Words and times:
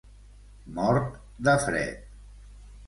Mort 0.79 1.21
de 1.49 1.57
fred. 1.67 2.05